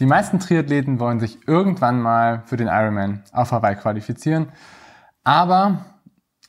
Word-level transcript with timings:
die 0.00 0.06
meisten 0.06 0.40
Triathleten 0.40 0.98
wollen 0.98 1.20
sich 1.20 1.46
irgendwann 1.46 2.00
mal 2.00 2.42
für 2.46 2.56
den 2.56 2.68
Ironman 2.68 3.22
auf 3.32 3.52
Hawaii 3.52 3.76
qualifizieren, 3.76 4.48
aber 5.22 5.84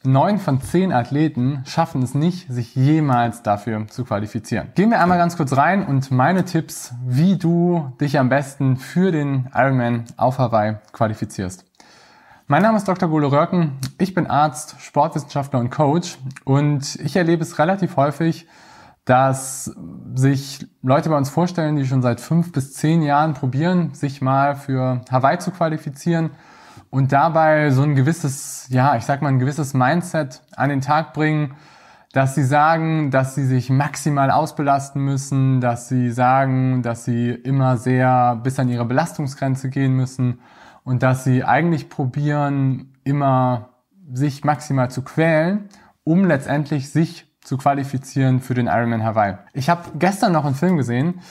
neun 0.03 0.39
von 0.39 0.61
zehn 0.61 0.91
Athleten 0.91 1.63
schaffen 1.65 2.01
es 2.01 2.15
nicht, 2.15 2.51
sich 2.51 2.75
jemals 2.75 3.43
dafür 3.43 3.87
zu 3.87 4.03
qualifizieren. 4.03 4.71
Gehen 4.73 4.89
wir 4.89 4.99
einmal 4.99 5.17
ganz 5.17 5.37
kurz 5.37 5.55
rein 5.55 5.85
und 5.85 6.11
meine 6.11 6.45
Tipps, 6.45 6.93
wie 7.05 7.37
du 7.37 7.93
dich 8.01 8.17
am 8.17 8.29
besten 8.29 8.77
für 8.77 9.11
den 9.11 9.49
Ironman 9.53 10.05
auf 10.17 10.39
Hawaii 10.39 10.77
qualifizierst. 10.91 11.65
Mein 12.47 12.61
Name 12.61 12.77
ist 12.77 12.87
Dr. 12.87 13.09
Golo 13.09 13.29
Röcken. 13.29 13.77
Ich 13.97 14.13
bin 14.13 14.27
Arzt, 14.27 14.75
Sportwissenschaftler 14.79 15.59
und 15.59 15.71
Coach 15.71 16.17
und 16.43 16.95
ich 16.95 17.15
erlebe 17.15 17.43
es 17.43 17.57
relativ 17.57 17.95
häufig, 17.95 18.47
dass 19.05 19.71
sich 20.15 20.67
Leute 20.81 21.09
bei 21.09 21.17
uns 21.17 21.29
vorstellen, 21.29 21.75
die 21.75 21.85
schon 21.85 22.01
seit 22.01 22.19
fünf 22.19 22.51
bis 22.51 22.73
zehn 22.73 23.03
Jahren 23.03 23.35
probieren, 23.35 23.93
sich 23.93 24.21
mal 24.21 24.55
für 24.55 25.01
Hawaii 25.11 25.37
zu 25.37 25.51
qualifizieren 25.51 26.31
und 26.89 27.11
dabei 27.11 27.69
so 27.69 27.83
ein 27.83 27.95
gewisses, 27.95 28.67
ja, 28.69 28.95
ich 28.95 29.03
sag 29.05 29.21
mal, 29.21 29.29
ein 29.29 29.39
gewisses 29.39 29.75
Mindset 29.75 30.41
an 30.55 30.69
den 30.69 30.81
Tag 30.81 31.13
bringen, 31.13 31.53
dass 32.13 32.33
sie 32.33 32.43
sagen, 32.43 33.11
dass 33.11 33.35
sie 33.35 33.45
sich 33.45 33.69
maximal 33.69 34.31
ausbelasten 34.31 35.03
müssen, 35.03 35.61
dass 35.61 35.87
sie 35.87 36.09
sagen, 36.11 36.81
dass 36.81 37.05
sie 37.05 37.29
immer 37.29 37.77
sehr 37.77 38.37
bis 38.37 38.57
an 38.57 38.69
ihre 38.69 38.85
Belastungsgrenze 38.85 39.69
gehen 39.69 39.93
müssen 39.93 40.39
und 40.83 41.03
dass 41.03 41.25
sie 41.25 41.43
eigentlich 41.43 41.89
probieren, 41.89 42.93
immer 43.03 43.69
sich 44.11 44.43
maximal 44.43 44.89
zu 44.89 45.03
quälen, 45.03 45.67
um 46.05 46.25
letztendlich 46.25 46.89
sich 46.89 47.34
zu 47.45 47.57
qualifizieren 47.57 48.41
für 48.41 48.55
den 48.55 48.67
Ironman 48.67 49.03
Hawaii. 49.03 49.37
Ich 49.53 49.69
habe 49.69 49.83
gestern 49.97 50.33
noch 50.33 50.45
einen 50.45 50.55
Film 50.55 50.77
gesehen, 50.77 51.21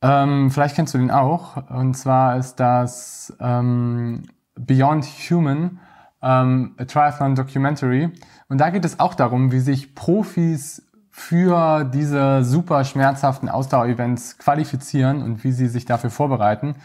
ähm, 0.00 0.50
vielleicht 0.50 0.76
kennst 0.76 0.94
du 0.94 0.98
den 0.98 1.10
auch, 1.10 1.56
und 1.70 1.94
zwar 1.94 2.36
ist 2.36 2.56
das 2.56 3.36
ähm, 3.40 4.22
Beyond 4.54 5.04
Human, 5.04 5.78
ähm, 6.22 6.74
a 6.78 6.84
Triathlon 6.84 7.34
Documentary. 7.34 8.10
Und 8.48 8.58
da 8.58 8.70
geht 8.70 8.84
es 8.84 8.98
auch 8.98 9.14
darum, 9.14 9.52
wie 9.52 9.60
sich 9.60 9.94
Profis 9.94 10.84
für 11.10 11.84
diese 11.84 12.44
super 12.44 12.84
schmerzhaften 12.84 13.48
Ausdauerevents 13.48 14.38
qualifizieren 14.38 15.22
und 15.22 15.44
wie 15.44 15.52
sie 15.52 15.66
sich 15.66 15.84
dafür 15.84 16.10
vorbereiten. 16.10 16.76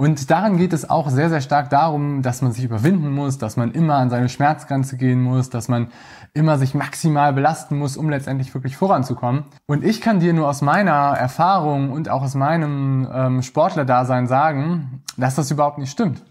Und 0.00 0.30
daran 0.30 0.58
geht 0.58 0.72
es 0.72 0.88
auch 0.88 1.10
sehr, 1.10 1.28
sehr 1.28 1.40
stark 1.40 1.70
darum, 1.70 2.22
dass 2.22 2.40
man 2.40 2.52
sich 2.52 2.62
überwinden 2.62 3.10
muss, 3.10 3.36
dass 3.36 3.56
man 3.56 3.72
immer 3.72 3.96
an 3.96 4.10
seine 4.10 4.28
Schmerzgrenze 4.28 4.96
gehen 4.96 5.20
muss, 5.20 5.50
dass 5.50 5.66
man 5.66 5.88
immer 6.34 6.56
sich 6.56 6.72
maximal 6.72 7.32
belasten 7.32 7.76
muss, 7.76 7.96
um 7.96 8.08
letztendlich 8.08 8.54
wirklich 8.54 8.76
voranzukommen. 8.76 9.46
Und 9.66 9.82
ich 9.82 10.00
kann 10.00 10.20
dir 10.20 10.32
nur 10.34 10.48
aus 10.48 10.62
meiner 10.62 11.16
Erfahrung 11.18 11.90
und 11.90 12.10
auch 12.10 12.22
aus 12.22 12.36
meinem 12.36 13.08
ähm, 13.12 13.42
Sportlerdasein 13.42 14.28
sagen, 14.28 15.02
dass 15.16 15.34
das 15.34 15.50
überhaupt 15.50 15.78
nicht 15.78 15.90
stimmt. 15.90 16.22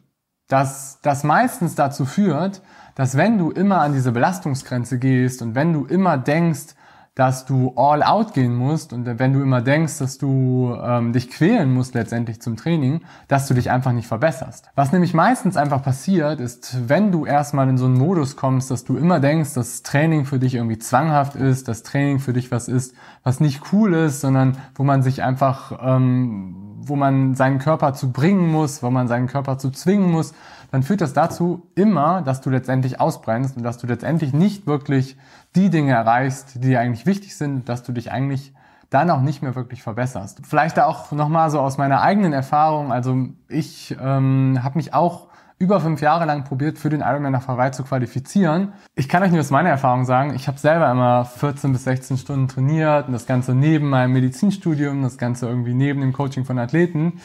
Dass 0.48 1.02
das 1.02 1.26
meistens 1.26 1.76
dazu 1.76 2.06
führt, 2.06 2.62
dass 2.96 3.18
wenn 3.18 3.38
du 3.38 3.52
immer 3.52 3.82
an 3.82 3.92
diese 3.92 4.14
Belastungsgrenze 4.14 4.98
gehst 4.98 5.42
und 5.42 5.56
wenn 5.56 5.74
du 5.74 5.84
immer 5.84 6.18
denkst, 6.18 6.77
dass 7.18 7.48
du 7.48 7.74
all 7.76 8.04
out 8.04 8.36
gehen 8.36 8.56
musst 8.56 8.94
und 8.94 9.08
wenn 9.18 9.34
du 9.34 9.42
immer 9.42 9.62
denkst, 9.62 9.98
dass 9.98 10.20
du 10.20 10.78
ähm, 10.80 11.14
dich 11.14 11.32
quälen 11.32 11.74
musst 11.74 11.96
letztendlich 11.96 12.44
zum 12.44 12.58
Training, 12.58 13.02
dass 13.28 13.48
du 13.48 13.56
dich 13.56 13.72
einfach 13.72 13.92
nicht 13.92 14.08
verbesserst. 14.08 14.70
Was 14.76 14.92
nämlich 14.92 15.16
meistens 15.16 15.58
einfach 15.58 15.82
passiert, 15.82 16.40
ist, 16.40 16.88
wenn 16.88 17.12
du 17.12 17.26
erstmal 17.26 17.70
in 17.70 17.80
so 17.80 17.86
einen 17.86 17.98
Modus 17.98 18.36
kommst, 18.36 18.70
dass 18.70 18.84
du 18.84 18.98
immer 18.98 19.20
denkst, 19.20 19.56
dass 19.56 19.82
Training 19.82 20.26
für 20.26 20.38
dich 20.38 20.54
irgendwie 20.54 20.78
zwanghaft 20.78 21.36
ist, 21.36 21.68
dass 21.68 21.82
Training 21.82 22.20
für 22.20 22.34
dich 22.34 22.52
was 22.52 22.68
ist, 22.68 22.94
was 23.24 23.40
nicht 23.40 23.74
cool 23.74 23.96
ist, 23.96 24.22
sondern 24.22 24.56
wo 24.76 24.84
man 24.84 25.02
sich 25.02 25.24
einfach, 25.24 25.80
ähm, 25.82 26.67
wo 26.88 26.96
man 26.96 27.36
seinen 27.36 27.60
Körper 27.60 27.94
zu 27.94 28.12
bringen 28.12 28.52
muss, 28.52 28.84
wo 28.84 28.90
man 28.90 29.08
seinen 29.08 29.28
Körper 29.28 29.58
zu 29.58 29.72
zwingen 29.72 30.12
muss, 30.12 30.34
dann 30.72 30.84
führt 30.84 31.02
das 31.02 31.14
dazu 31.14 31.68
immer, 31.76 32.22
dass 32.22 32.42
du 32.42 32.50
letztendlich 32.50 33.00
ausbrennst 33.00 33.58
und 33.58 33.64
dass 33.64 33.78
du 33.78 33.88
letztendlich 33.88 34.34
nicht 34.34 34.68
wirklich 34.68 35.18
die 35.56 35.70
Dinge 35.70 35.94
erreichst, 35.94 36.56
die 36.56 36.60
dir 36.60 36.80
eigentlich 36.80 37.06
wichtig 37.06 37.36
sind, 37.36 37.70
dass 37.70 37.84
du 37.84 37.92
dich 37.92 38.12
eigentlich 38.12 38.54
dann 38.90 39.10
auch 39.10 39.22
nicht 39.22 39.42
mehr 39.42 39.56
wirklich 39.56 39.84
verbesserst. 39.84 40.42
Vielleicht 40.44 40.80
auch 40.80 41.12
nochmal 41.12 41.50
so 41.50 41.60
aus 41.60 41.78
meiner 41.78 42.02
eigenen 42.02 42.34
Erfahrung. 42.34 42.92
Also 42.92 43.28
ich 43.50 43.96
ähm, 44.02 44.60
habe 44.64 44.78
mich 44.78 44.94
auch 44.94 45.28
über 45.60 45.80
fünf 45.80 46.02
Jahre 46.02 46.26
lang 46.26 46.44
probiert, 46.44 46.78
für 46.78 46.90
den 46.90 47.02
Ironman 47.02 47.32
nach 47.32 47.48
Hawaii 47.48 47.72
zu 47.72 47.84
qualifizieren. 47.84 48.74
Ich 48.96 49.10
kann 49.10 49.24
euch 49.24 49.32
nur 49.32 49.40
aus 49.40 49.50
meiner 49.50 49.70
Erfahrung 49.70 50.06
sagen, 50.06 50.36
ich 50.36 50.48
habe 50.48 50.60
selber 50.60 50.92
immer 50.92 51.26
14 51.26 51.72
bis 51.72 51.84
16 51.86 52.18
Stunden 52.18 52.48
trainiert 52.48 53.08
und 53.08 53.14
das 53.14 53.26
Ganze 53.26 53.56
neben 53.56 53.90
meinem 53.90 54.14
Medizinstudium, 54.14 55.02
das 55.02 55.18
Ganze 55.18 55.48
irgendwie 55.48 55.74
neben 55.74 56.02
dem 56.02 56.14
Coaching 56.14 56.46
von 56.46 56.60
Athleten. 56.60 57.20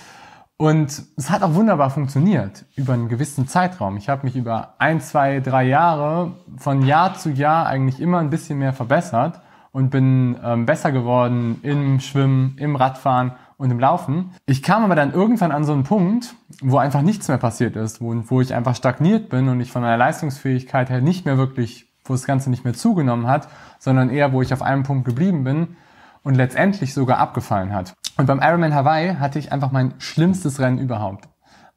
Und 0.57 1.03
es 1.17 1.31
hat 1.31 1.43
auch 1.43 1.55
wunderbar 1.55 1.91
funktioniert 1.91 2.65
über 2.77 2.93
einen 2.93 3.09
gewissen 3.09 3.49
Zeitraum. 3.49 3.97
Ich 3.97 4.09
habe 4.09 4.25
mich 4.25 4.37
über 4.37 4.75
ein, 4.79 5.01
zwei, 5.01 5.41
drei 5.41 5.65
Jahre 5.65 6.37
von 6.57 6.87
Jahr 6.87 7.15
zu 7.15 7.31
Jahr 7.31 7.67
eigentlich 7.67 8.01
immer 8.01 8.21
ein 8.21 8.31
bisschen 8.31 8.59
mehr 8.59 8.73
verbessert 8.73 9.41
und 9.73 9.91
bin 9.91 10.39
ähm, 10.45 10.65
besser 10.65 10.93
geworden 10.93 11.59
im 11.63 11.99
Schwimmen, 11.99 12.57
im 12.59 12.77
Radfahren 12.77 13.33
und 13.57 13.71
im 13.71 13.79
Laufen. 13.79 14.33
Ich 14.47 14.63
kam 14.63 14.85
aber 14.85 14.95
dann 14.95 15.13
irgendwann 15.13 15.53
an 15.53 15.65
so 15.65 15.73
einen 15.73 15.85
Punkt, 15.85 16.35
wo 16.61 16.79
einfach 16.79 17.03
nichts 17.03 17.29
mehr 17.29 17.39
passiert 17.39 17.77
ist, 17.77 18.01
wo, 18.01 18.15
wo 18.27 18.41
ich 18.41 18.55
einfach 18.55 18.75
stagniert 18.75 19.29
bin 19.29 19.49
und 19.49 19.61
ich 19.61 19.71
von 19.71 19.83
meiner 19.83 19.97
Leistungsfähigkeit 19.97 20.91
her 20.91 21.01
nicht 21.01 21.25
mehr 21.25 21.39
wirklich, 21.39 21.93
wo 22.05 22.15
das 22.15 22.25
Ganze 22.25 22.51
nicht 22.51 22.65
mehr 22.65 22.75
zugenommen 22.75 23.27
hat, 23.27 23.49
sondern 23.79 24.11
eher, 24.11 24.33
wo 24.33 24.43
ich 24.43 24.53
auf 24.53 24.63
einem 24.63 24.83
Punkt 24.83 25.05
geblieben 25.05 25.45
bin 25.45 25.77
und 26.23 26.35
letztendlich 26.35 26.95
sogar 26.95 27.19
abgefallen 27.19 27.75
hat. 27.75 27.95
Und 28.17 28.27
beim 28.27 28.41
Ironman 28.41 28.75
Hawaii 28.75 29.17
hatte 29.17 29.39
ich 29.39 29.53
einfach 29.53 29.73
mein 29.73 29.95
schlimmstes 29.99 30.61
Rennen 30.61 30.79
überhaupt. 30.79 31.29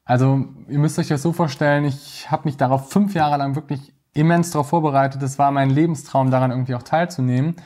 Also 0.04 0.44
ihr 0.68 0.78
müsst 0.78 0.98
euch 0.98 1.08
das 1.08 1.22
so 1.22 1.32
vorstellen, 1.32 1.84
ich 1.84 2.30
habe 2.30 2.44
mich 2.44 2.56
darauf 2.56 2.90
fünf 2.90 3.14
Jahre 3.14 3.38
lang 3.38 3.56
wirklich 3.56 3.92
immens 4.14 4.50
darauf 4.50 4.68
vorbereitet. 4.68 5.22
Es 5.22 5.38
war 5.38 5.50
mein 5.50 5.70
Lebenstraum, 5.70 6.30
daran 6.30 6.50
irgendwie 6.50 6.74
auch 6.74 6.82
teilzunehmen. 6.82 7.56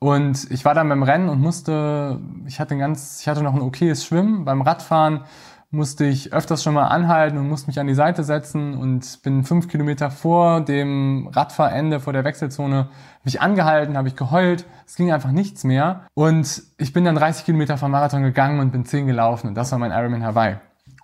Und 0.00 0.50
ich 0.50 0.64
war 0.64 0.74
dann 0.74 0.88
beim 0.88 1.02
Rennen 1.02 1.28
und 1.28 1.40
musste, 1.40 2.20
ich 2.46 2.60
hatte 2.60 2.76
ganz, 2.76 3.20
ich 3.20 3.28
hatte 3.28 3.42
noch 3.42 3.54
ein 3.54 3.62
okayes 3.62 4.04
Schwimmen. 4.04 4.44
Beim 4.44 4.62
Radfahren 4.62 5.24
musste 5.70 6.06
ich 6.06 6.32
öfters 6.32 6.62
schon 6.62 6.74
mal 6.74 6.86
anhalten 6.86 7.36
und 7.36 7.48
musste 7.48 7.66
mich 7.66 7.78
an 7.78 7.86
die 7.86 7.94
Seite 7.94 8.24
setzen 8.24 8.74
und 8.74 9.22
bin 9.22 9.44
fünf 9.44 9.68
Kilometer 9.68 10.10
vor 10.10 10.62
dem 10.62 11.28
Radfahrende, 11.30 12.00
vor 12.00 12.12
der 12.12 12.24
Wechselzone, 12.24 12.76
habe 12.76 12.90
ich 13.24 13.42
angehalten, 13.42 13.98
habe 13.98 14.08
ich 14.08 14.16
geheult. 14.16 14.64
Es 14.86 14.94
ging 14.94 15.12
einfach 15.12 15.32
nichts 15.32 15.64
mehr. 15.64 16.06
Und 16.14 16.62
ich 16.78 16.92
bin 16.92 17.04
dann 17.04 17.16
30 17.16 17.44
Kilometer 17.44 17.76
vom 17.76 17.90
Marathon 17.90 18.22
gegangen 18.22 18.60
und 18.60 18.70
bin 18.70 18.86
10 18.86 19.06
gelaufen. 19.06 19.48
Und 19.48 19.54
das 19.56 19.72
war 19.72 19.78
mein 19.78 19.90
Ironman 19.90 20.24
Hawaii. 20.24 20.56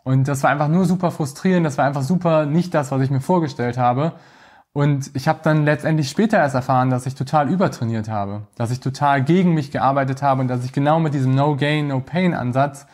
Und 0.04 0.28
das 0.28 0.42
war 0.42 0.50
einfach 0.50 0.68
nur 0.68 0.86
super 0.86 1.10
frustrierend. 1.10 1.66
Das 1.66 1.76
war 1.76 1.84
einfach 1.84 2.02
super 2.02 2.46
nicht 2.46 2.72
das, 2.72 2.90
was 2.90 3.02
ich 3.02 3.10
mir 3.10 3.20
vorgestellt 3.20 3.76
habe. 3.76 4.12
Und 4.74 5.10
ich 5.14 5.28
habe 5.28 5.38
dann 5.42 5.64
letztendlich 5.64 6.10
später 6.10 6.36
erst 6.36 6.54
erfahren, 6.54 6.90
dass 6.90 7.06
ich 7.06 7.14
total 7.14 7.48
übertrainiert 7.48 8.08
habe, 8.08 8.42
dass 8.56 8.70
ich 8.70 8.80
total 8.80 9.22
gegen 9.22 9.54
mich 9.54 9.70
gearbeitet 9.70 10.20
habe 10.20 10.42
und 10.42 10.48
dass 10.48 10.64
ich 10.64 10.72
genau 10.72 11.00
mit 11.00 11.14
diesem 11.14 11.34
No-Gain, 11.34 11.88
No-Pain-Ansatz 11.88 12.86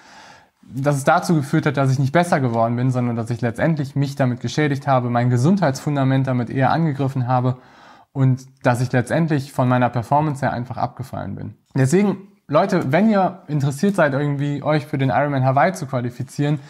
dass 0.73 0.97
es 0.97 1.05
dazu 1.05 1.35
geführt 1.35 1.67
hat, 1.67 1.77
dass 1.77 1.91
ich 1.91 1.99
nicht 1.99 2.13
besser 2.13 2.41
geworden 2.41 2.77
bin, 2.77 2.91
sondern 2.91 3.17
dass 3.17 3.31
ich 3.31 3.41
letztendlich 3.41 3.97
mich 3.97 4.15
damit 4.15 4.41
geschädigt 4.41 4.87
habe, 4.87 5.11
mein 5.11 5.31
Gesundheitsfundament 5.31 6.27
damit 6.27 6.51
eher 6.51 6.71
angegriffen 6.71 7.27
habe 7.27 7.57
und 8.13 8.47
dass 8.63 8.81
ich 8.81 8.93
letztendlich 8.93 9.53
von 9.53 9.69
meiner 9.69 9.89
Performance 9.89 10.45
her 10.45 10.53
einfach 10.53 10.77
abgefallen 10.77 11.35
bin. 11.35 11.55
Deswegen, 11.75 12.29
Leute, 12.47 12.93
wenn 12.93 13.11
ihr 13.11 13.43
interessiert 13.49 13.97
seid, 13.97 14.13
irgendwie 14.13 14.63
euch 14.63 14.87
für 14.87 14.99
den 14.99 15.11
Ironman 15.11 15.45
Hawaii 15.45 15.73
zu 15.73 15.87
qualifizieren, 15.87 16.61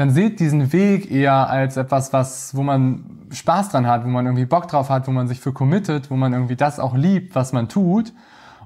dann 0.00 0.10
seht 0.10 0.40
diesen 0.40 0.72
Weg 0.72 1.10
eher 1.10 1.50
als 1.50 1.76
etwas, 1.76 2.14
was, 2.14 2.56
wo 2.56 2.62
man 2.62 3.04
Spaß 3.32 3.68
dran 3.68 3.86
hat, 3.86 4.02
wo 4.02 4.08
man 4.08 4.24
irgendwie 4.24 4.46
Bock 4.46 4.66
drauf 4.66 4.88
hat, 4.88 5.06
wo 5.06 5.10
man 5.10 5.28
sich 5.28 5.40
für 5.40 5.52
committet, 5.52 6.10
wo 6.10 6.16
man 6.16 6.32
irgendwie 6.32 6.56
das 6.56 6.80
auch 6.80 6.94
liebt, 6.94 7.34
was 7.34 7.52
man 7.52 7.68
tut. 7.68 8.14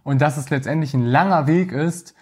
Und 0.04 0.20
dass 0.20 0.36
es 0.36 0.50
letztendlich 0.50 0.94
ein 0.94 1.04
langer 1.04 1.48
Weg 1.48 1.72
ist, 1.72 2.14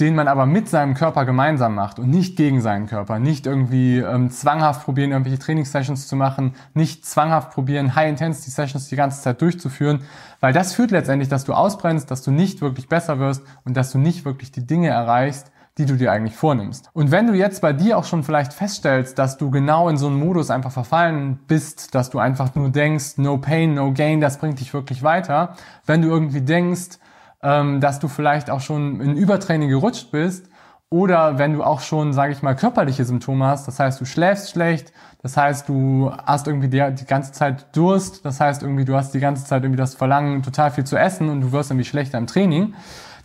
den 0.00 0.14
man 0.14 0.26
aber 0.26 0.46
mit 0.46 0.70
seinem 0.70 0.94
Körper 0.94 1.26
gemeinsam 1.26 1.74
macht 1.74 1.98
und 1.98 2.08
nicht 2.08 2.38
gegen 2.38 2.62
seinen 2.62 2.86
Körper. 2.86 3.18
Nicht 3.18 3.46
irgendwie 3.46 3.98
ähm, 3.98 4.30
zwanghaft 4.30 4.84
probieren, 4.84 5.10
irgendwelche 5.10 5.38
Trainingssessions 5.38 6.08
zu 6.08 6.16
machen, 6.16 6.54
nicht 6.72 7.04
zwanghaft 7.04 7.50
probieren, 7.50 7.94
High-Intensity-Sessions 7.94 8.88
die 8.88 8.96
ganze 8.96 9.20
Zeit 9.20 9.42
durchzuführen, 9.42 10.00
weil 10.40 10.54
das 10.54 10.72
führt 10.72 10.92
letztendlich, 10.92 11.28
dass 11.28 11.44
du 11.44 11.52
ausbrennst, 11.52 12.10
dass 12.10 12.22
du 12.22 12.30
nicht 12.30 12.62
wirklich 12.62 12.88
besser 12.88 13.18
wirst 13.18 13.42
und 13.64 13.76
dass 13.76 13.92
du 13.92 13.98
nicht 13.98 14.24
wirklich 14.24 14.50
die 14.50 14.66
Dinge 14.66 14.88
erreichst, 14.88 15.52
die 15.78 15.84
du 15.84 15.96
dir 15.96 16.10
eigentlich 16.10 16.36
vornimmst. 16.36 16.88
Und 16.94 17.10
wenn 17.10 17.26
du 17.26 17.34
jetzt 17.34 17.60
bei 17.60 17.72
dir 17.72 17.98
auch 17.98 18.04
schon 18.04 18.22
vielleicht 18.22 18.52
feststellst, 18.52 19.18
dass 19.18 19.36
du 19.36 19.50
genau 19.50 19.88
in 19.88 19.98
so 19.98 20.06
einen 20.06 20.18
Modus 20.18 20.50
einfach 20.50 20.72
verfallen 20.72 21.38
bist, 21.46 21.94
dass 21.94 22.08
du 22.10 22.18
einfach 22.18 22.54
nur 22.54 22.70
denkst, 22.70 23.18
no 23.18 23.36
pain, 23.38 23.74
no 23.74 23.92
gain, 23.92 24.20
das 24.20 24.38
bringt 24.38 24.60
dich 24.60 24.72
wirklich 24.72 25.02
weiter. 25.02 25.54
Wenn 25.84 26.00
du 26.00 26.08
irgendwie 26.08 26.40
denkst, 26.40 26.98
ähm, 27.42 27.80
dass 27.80 27.98
du 27.98 28.08
vielleicht 28.08 28.48
auch 28.48 28.60
schon 28.60 29.00
in 29.00 29.16
Übertraining 29.16 29.68
gerutscht 29.68 30.10
bist, 30.10 30.48
oder 30.88 31.38
wenn 31.38 31.52
du 31.52 31.64
auch 31.64 31.80
schon, 31.80 32.12
sage 32.12 32.32
ich 32.32 32.42
mal, 32.42 32.54
körperliche 32.54 33.04
Symptome 33.04 33.44
hast, 33.46 33.66
das 33.66 33.80
heißt, 33.80 34.00
du 34.00 34.04
schläfst 34.04 34.50
schlecht, 34.50 34.92
das 35.20 35.36
heißt, 35.36 35.68
du 35.68 36.12
hast 36.24 36.46
irgendwie 36.46 36.68
die, 36.68 36.94
die, 36.94 37.04
ganze 37.06 37.32
Zeit 37.32 37.76
Durst, 37.76 38.24
das 38.24 38.38
heißt 38.38 38.62
irgendwie, 38.62 38.84
du 38.84 38.94
hast 38.94 39.12
die 39.12 39.18
ganze 39.18 39.44
Zeit 39.44 39.64
irgendwie 39.64 39.78
das 39.78 39.96
Verlangen, 39.96 40.44
total 40.44 40.70
viel 40.70 40.84
zu 40.84 40.96
essen 40.96 41.28
und 41.28 41.40
du 41.40 41.50
wirst 41.50 41.70
irgendwie 41.70 41.86
schlechter 41.86 42.18
im 42.18 42.28
Training, 42.28 42.74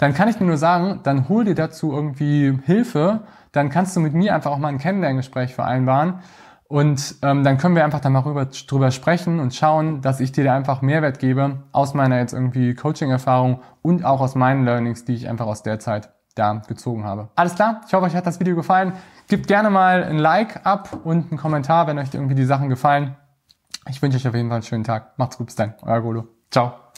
dann 0.02 0.16
kann 0.16 0.28
ich 0.28 0.38
dir 0.38 0.46
nur 0.46 0.58
sagen, 0.58 1.02
dann 1.04 1.30
hol 1.30 1.46
dir 1.46 1.54
dazu 1.54 1.94
irgendwie 1.94 2.58
Hilfe, 2.66 3.22
dann 3.52 3.70
kannst 3.70 3.96
du 3.96 4.00
mit 4.00 4.16
mir 4.16 4.34
einfach 4.34 4.50
auch 4.50 4.58
mal 4.58 4.70
ein 4.70 4.80
Kennenlerngespräch 4.80 5.54
vereinbaren 5.54 6.16
und 6.68 7.18
ähm, 7.22 7.44
dann 7.44 7.60
können 7.60 7.76
wir 7.76 7.84
einfach 7.84 8.00
da 8.00 8.10
mal 8.10 8.22
rüber, 8.22 8.46
drüber 8.46 8.90
sprechen 8.90 9.40
und 9.40 9.54
schauen, 9.54 10.02
dass 10.02 10.20
ich 10.20 10.32
dir 10.32 10.44
da 10.44 10.56
einfach 10.56 10.82
Mehrwert 10.82 11.20
gebe 11.20 11.60
aus 11.72 11.94
meiner 11.94 12.18
jetzt 12.18 12.34
irgendwie 12.34 12.74
Coaching-Erfahrung 12.74 13.62
und 13.84 14.04
auch 14.04 14.22
aus 14.22 14.34
meinen 14.34 14.66
Learnings, 14.66 15.06
die 15.06 15.14
ich 15.14 15.30
einfach 15.30 15.46
aus 15.46 15.62
der 15.62 15.78
Zeit 15.78 16.10
da 16.34 16.64
gezogen 16.68 17.04
habe. 17.04 17.30
Alles 17.36 17.54
klar, 17.54 17.82
ich 17.86 17.94
hoffe, 17.94 18.08
euch 18.08 18.16
hat 18.16 18.26
das 18.26 18.40
Video 18.40 18.56
gefallen. 18.56 18.94
Gebt 19.28 19.48
gerne 19.48 19.70
mal 19.70 20.04
ein 20.04 20.18
Like 20.18 20.66
ab 20.66 20.98
und 21.04 21.30
einen 21.30 21.40
Kommentar, 21.40 21.86
wenn 21.86 22.00
euch 22.00 22.12
irgendwie 22.12 22.36
die 22.36 22.46
Sachen 22.46 22.70
gefallen. 22.70 23.18
Ich 23.88 24.02
wünsche 24.02 24.18
euch 24.18 24.28
auf 24.28 24.34
jeden 24.34 24.48
Fall 24.48 24.56
einen 24.56 24.64
schönen 24.64 24.84
Tag. 24.84 25.18
Macht's 25.20 25.38
gut, 25.38 25.46
bis 25.46 25.56
dann. 25.56 25.76
Euer 25.84 26.02
Golo. 26.02 26.28
Ciao. 26.50 26.91